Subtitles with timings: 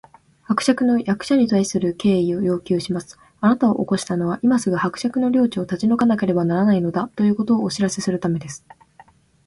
[0.49, 3.19] 「伯爵の役所に対する敬意を要求します！
[3.39, 8.65] あなたを起こしたのは、今すぐ伯爵の領地を立ち退かなければならないのだ、ということをお知らせするためです」